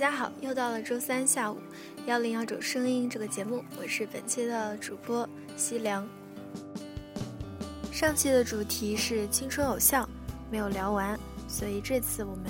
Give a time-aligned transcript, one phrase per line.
[0.00, 1.58] 大家好，又到了周三下午
[2.06, 5.28] 幺零幺种声音这个节目，我是本期的主播
[5.58, 6.08] 西凉。
[7.92, 10.08] 上期的主题是青春偶像，
[10.50, 12.46] 没有聊完，所以这次我们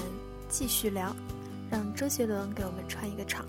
[0.49, 1.13] 继续聊，
[1.69, 3.45] 让周杰伦给我们串一个场。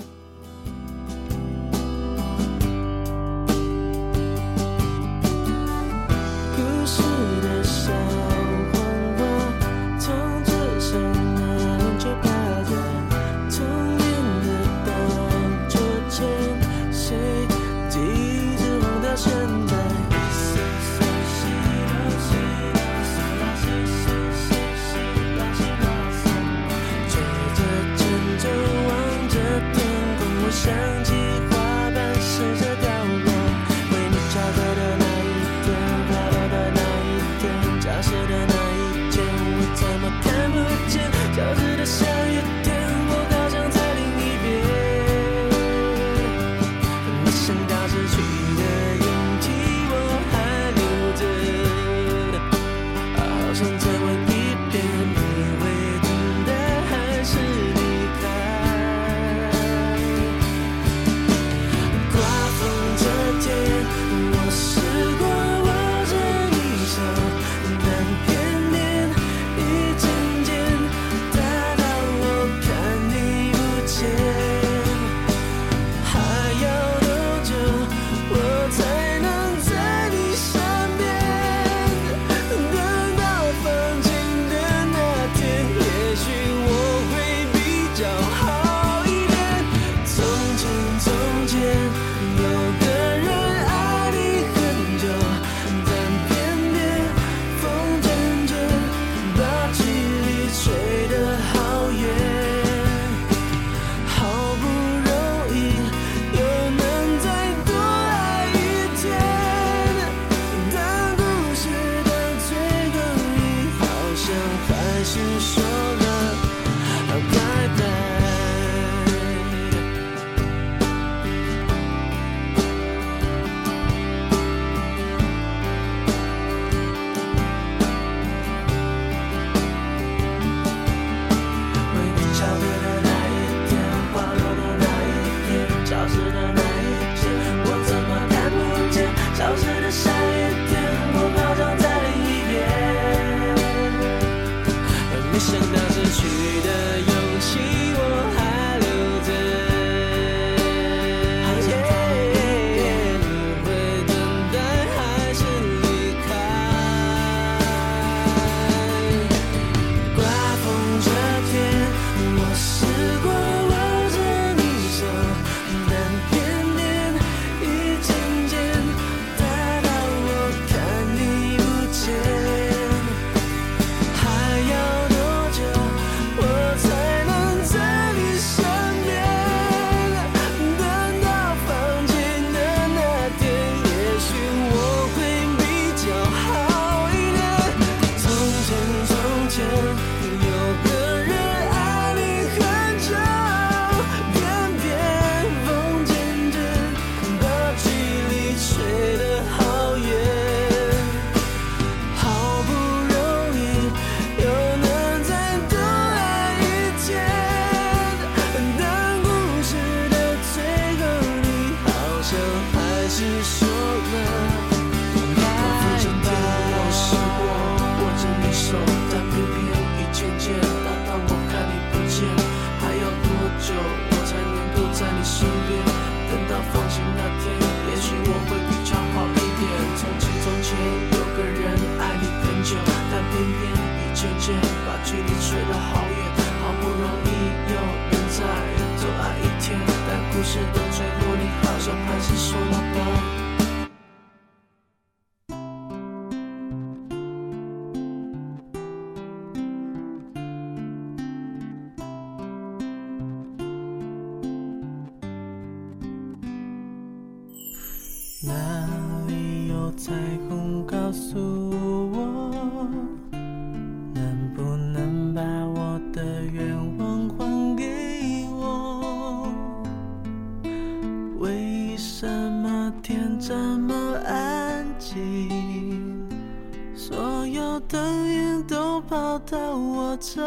[279.51, 280.41] 到我这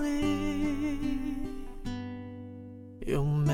[0.00, 0.16] 里，
[3.06, 3.52] 有没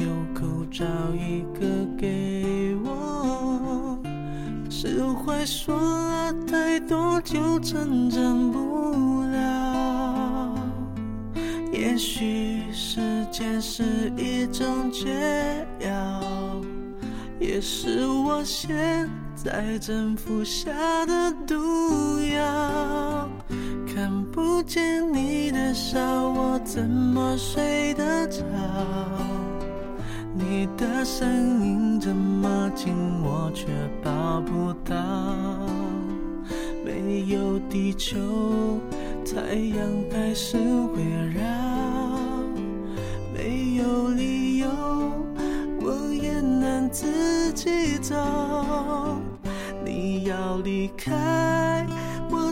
[0.00, 0.06] 有
[0.38, 0.84] 口罩
[1.14, 1.66] 一个
[1.96, 3.98] 给我？
[4.68, 10.54] 释怀说了太多就成长不了。
[11.72, 13.00] 也许时
[13.32, 16.60] 间是一种解药，
[17.40, 20.70] 也是我现在正服下
[21.06, 23.17] 的毒药。
[24.38, 28.44] 不见你的笑，我怎么睡得着？
[30.32, 31.28] 你的声
[31.60, 32.94] 音这么近，
[33.24, 33.66] 我却
[34.00, 34.94] 抱不到。
[36.84, 38.16] 没有地球，
[39.26, 39.76] 太阳
[40.08, 41.02] 开始围
[41.34, 41.42] 绕。
[43.34, 44.68] 没有理由，
[45.80, 48.14] 我也能自己走。
[49.84, 51.77] 你要离开。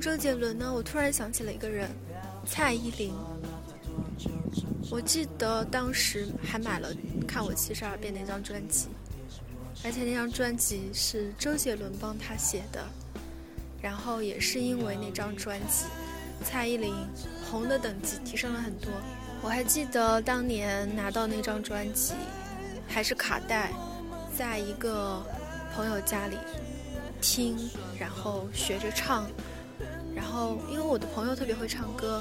[0.00, 1.88] 周杰伦呢，我突然想起了一个人，
[2.46, 3.12] 蔡依林。
[4.90, 6.94] 我记得当时还买了
[7.26, 8.88] 《看我七十二变》那张专辑，
[9.84, 12.84] 而且那张专辑是周杰伦帮他写的。
[13.80, 15.84] 然后也是因为那张专辑，
[16.42, 16.94] 蔡依林
[17.48, 18.90] 红的等级提升了很多。
[19.40, 22.14] 我还记得当年拿到那张专辑，
[22.88, 23.70] 还是卡带，
[24.36, 25.22] 在一个
[25.74, 26.36] 朋友家里
[27.20, 27.56] 听，
[28.00, 29.30] 然后学着唱。
[30.18, 32.20] 然后因为我的朋友特别会唱歌，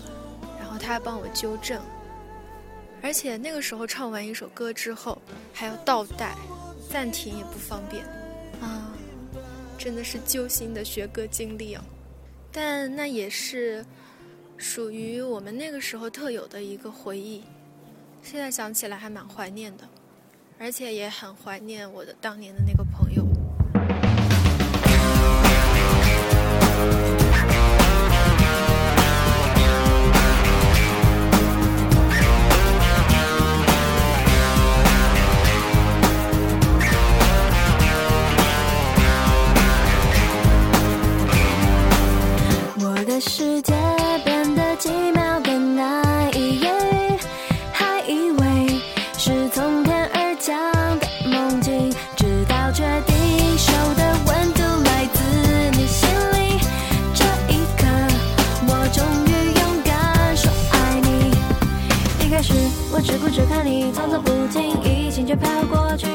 [0.59, 1.81] 然后他还帮我纠正。
[3.01, 5.19] 而且那个时候唱完一首歌之后，
[5.51, 6.35] 还要倒带，
[6.91, 8.05] 暂停也不方便，
[8.61, 8.93] 啊，
[9.75, 11.81] 真的是揪心的学歌经历哦。
[12.51, 13.83] 但那也是。
[14.59, 17.43] 属于我们那个时候特有的一个回忆，
[18.23, 19.87] 现在想起来还蛮怀念的，
[20.57, 23.06] 而且也很怀念我的当年的那个朋友。
[64.47, 66.07] 匆匆不经意，心却飘过去，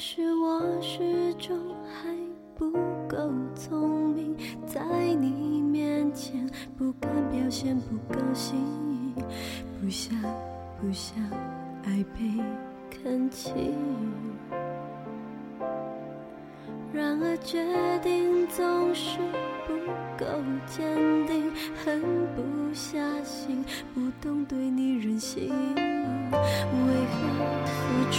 [0.00, 2.14] 是我始终还
[2.54, 2.70] 不
[3.08, 3.18] 够
[3.56, 4.80] 聪明，在
[5.14, 8.56] 你面前不敢表现，不高兴，
[9.80, 10.14] 不想
[10.80, 11.18] 不想
[11.84, 12.20] 爱被
[12.88, 13.74] 看清。
[16.92, 17.58] 然而决
[17.98, 18.17] 定。
[18.56, 19.18] 总是
[19.66, 19.74] 不
[20.16, 20.24] 够
[20.66, 20.80] 坚
[21.26, 21.52] 定，
[21.84, 22.00] 狠
[22.34, 23.64] 不下心，
[23.94, 25.50] 不懂对你忍心。
[26.30, 26.36] 为
[27.12, 27.18] 何
[27.66, 27.72] 付
[28.10, 28.18] 出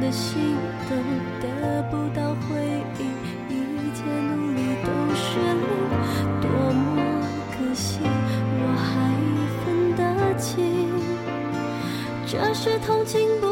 [0.00, 0.56] 的心
[0.88, 0.96] 都
[1.40, 2.56] 得不到回
[2.98, 3.06] 应？
[3.48, 5.66] 一切努力都是零，
[6.40, 6.86] 多么
[7.52, 8.00] 可惜。
[8.02, 8.88] 我还
[9.64, 9.64] 分
[9.96, 10.00] 得
[10.38, 10.58] 清，
[12.26, 13.49] 这是同情不。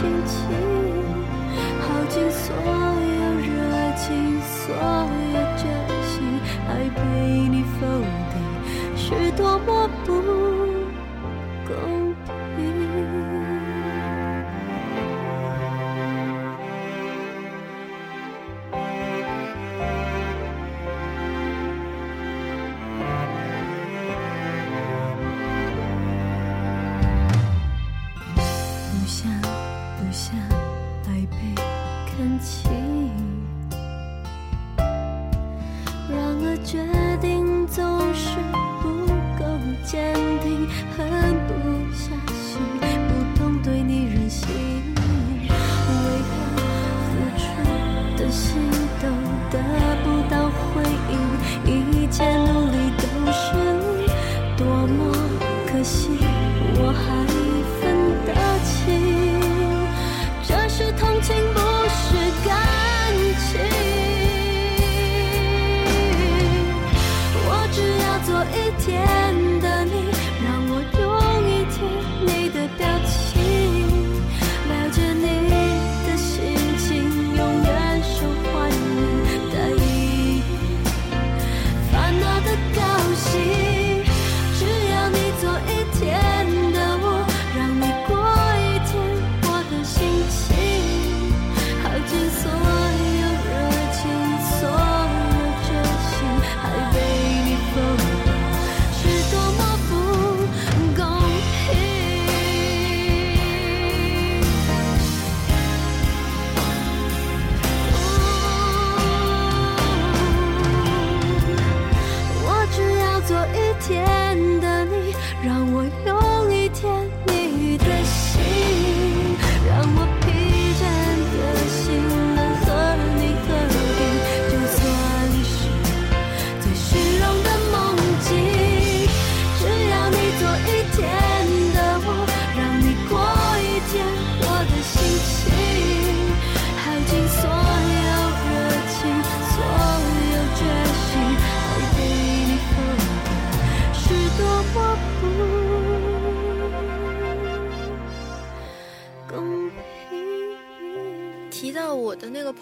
[0.00, 0.69] 轻轻。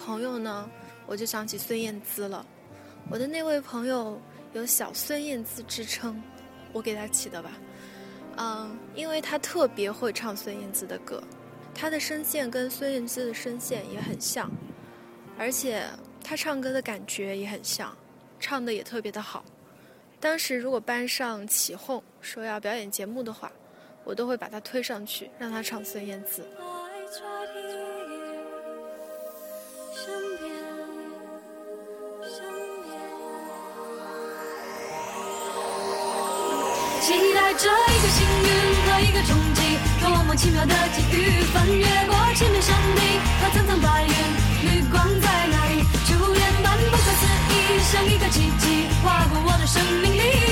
[0.09, 0.67] 朋友呢
[1.05, 2.43] 我就想起孙燕姿了。
[3.11, 4.19] 我的那位朋友
[4.53, 6.19] 有小孙燕姿之称
[6.73, 7.51] 我给他起的吧。
[8.37, 11.21] 嗯因为他特别会唱孙燕姿的歌
[11.75, 14.49] 他的声线跟孙燕姿的声线也很像
[15.37, 15.83] 而且
[16.23, 17.95] 他唱歌的感觉也很像
[18.39, 19.45] 唱的也特别的好。
[20.19, 23.51] 当时如果班上起哄说要表演节目的话
[24.03, 26.43] 我都会把他推上去让他唱孙燕姿。
[37.57, 38.47] 这一个幸运
[38.85, 44.13] 和一个冲击多么奇妙的际遇翻越过前面山顶和层层白云
[44.63, 45.81] 绿光在哪里？
[46.05, 50.48] 触电般不可思议像一个奇迹划过我的生命里。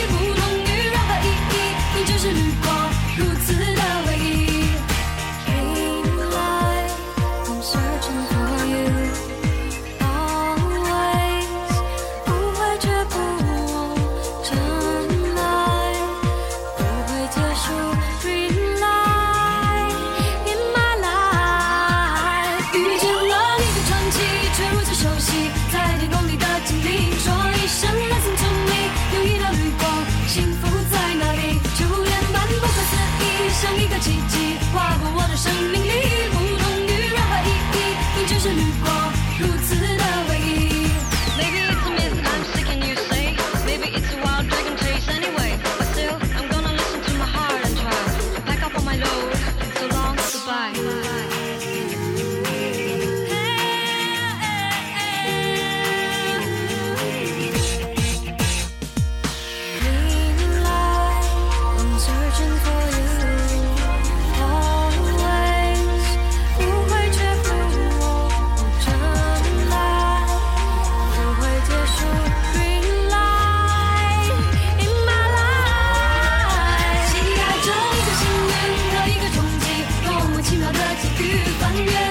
[81.86, 82.07] yeah.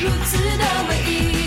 [0.00, 1.38] 如此的唯一。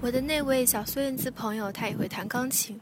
[0.00, 2.78] 我的那位小孙燕姿朋友，他也会弹钢琴，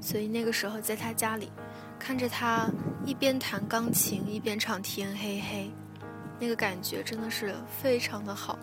[0.00, 1.50] 所以那个时候在他家里，
[1.98, 2.70] 看着他
[3.04, 5.70] 一边弹钢琴一边唱《天黑黑》。
[6.40, 8.58] 那个感觉真的是非常的好。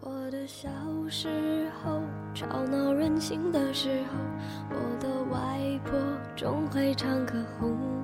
[0.00, 0.68] 我的小
[1.10, 2.00] 时候
[2.32, 4.16] 吵闹任性的时候，
[4.70, 5.98] 我的外婆
[6.34, 8.02] 总会唱歌哄我。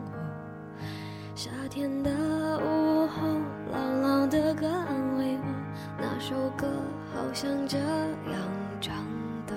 [1.34, 2.10] 夏天的
[2.58, 3.26] 午后，
[3.72, 5.44] 朗朗的歌安慰我，
[5.98, 6.66] 那首歌
[7.14, 8.38] 好像这样
[8.80, 8.94] 唱
[9.46, 9.56] 的。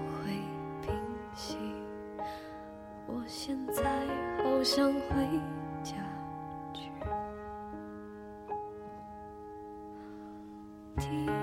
[3.13, 3.83] 我现在
[4.41, 5.39] 好想回
[5.83, 5.93] 家
[6.73, 6.89] 去
[10.97, 11.40] 听。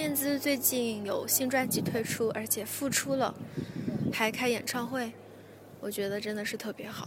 [0.00, 3.34] 燕姿最近有新专辑推出，而且复出了，
[4.10, 5.12] 还开演唱会，
[5.78, 7.06] 我觉得真的是特别好。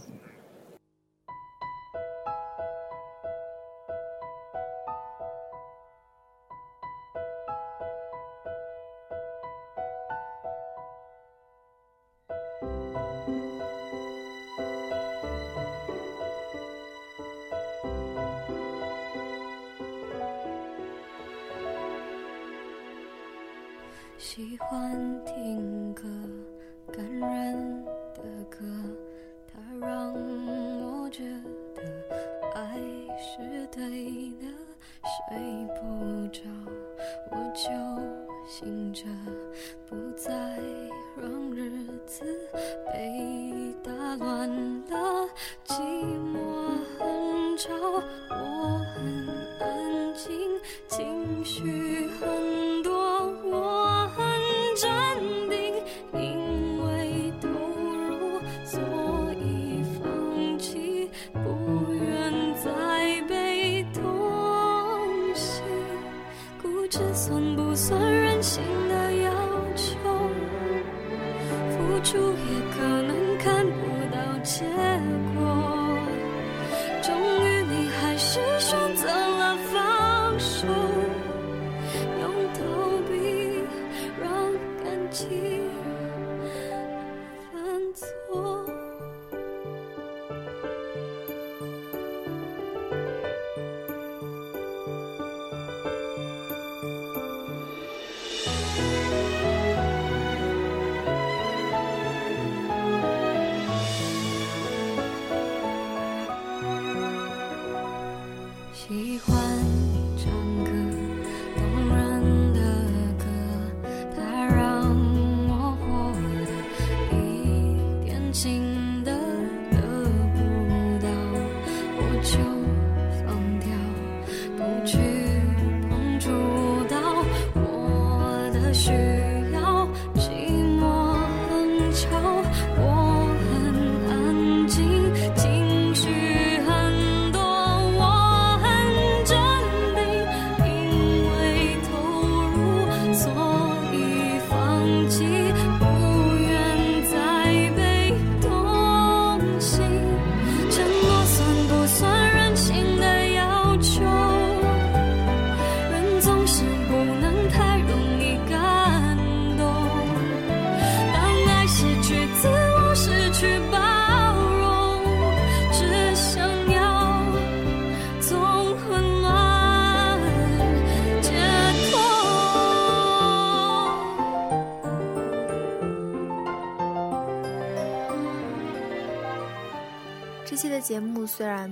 [35.28, 35.63] 睡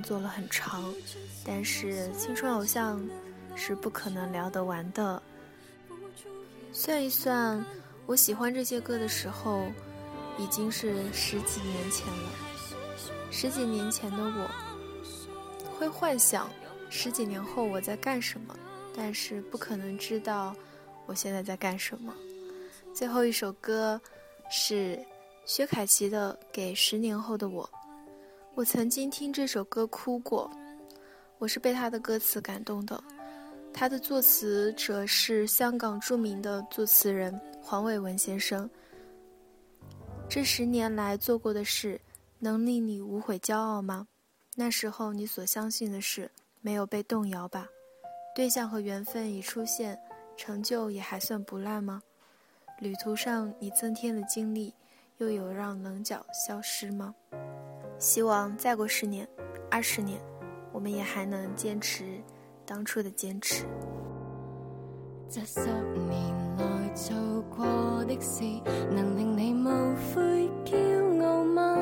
[0.03, 0.93] 做了很长，
[1.45, 3.01] 但是青春偶像
[3.55, 5.23] 是不可能聊得完的。
[6.73, 7.65] 算一算，
[8.07, 9.65] 我喜欢这些歌的时候，
[10.39, 12.31] 已经是十几年前了。
[13.31, 14.51] 十几年前的我，
[15.79, 16.51] 会幻想
[16.91, 18.55] 十几年后我在干什么，
[18.97, 20.55] 但是不可能知道
[21.07, 22.15] 我现在在干什么。
[22.95, 24.01] 最后一首歌
[24.51, 24.99] 是
[25.47, 27.65] 薛凯琪的《给十年后的我》。
[28.55, 30.51] 我曾经听这首歌哭过，
[31.39, 33.03] 我是被他的歌词感动的。
[33.73, 38.69] 他的作词者是香港著名的作词人黄伟文先生。
[40.29, 41.99] 这十年来做过的事，
[42.39, 44.07] 能令你无悔骄傲吗？
[44.55, 47.67] 那时候你所相信的事，没有被动摇吧？
[48.35, 49.99] 对象和缘分已出现，
[50.37, 52.03] 成就也还算不赖吗？
[52.81, 54.75] 旅途上你增添了经历，
[55.17, 57.15] 又有让棱角消失吗？
[58.03, 59.25] 希望再过十年、
[59.71, 60.21] 二十年，
[60.73, 62.03] 我们也还能坚持
[62.67, 63.65] 当初的坚持。
[65.31, 66.11] 这十年
[66.59, 68.43] 来做过的事，
[68.91, 71.79] 能令你无悔骄傲吗？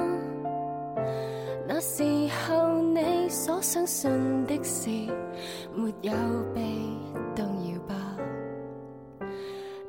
[1.66, 2.04] 那时
[2.46, 4.10] 候你所相信
[4.44, 4.90] 的事，
[5.74, 6.12] 没有
[6.54, 6.60] 被
[7.34, 7.94] 动摇吧？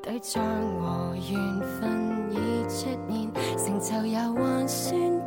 [0.01, 0.41] 对象
[0.79, 5.20] 和缘分已出现，成就也还算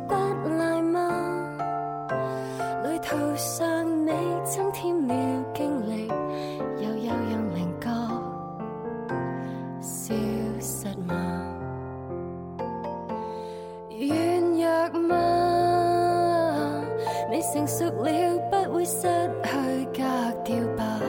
[17.55, 18.11] 成熟了，
[18.51, 19.07] 不会失
[19.41, 20.03] 去格
[20.43, 20.99] 调吧？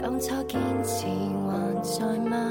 [0.00, 2.50] 当初坚持还在吗？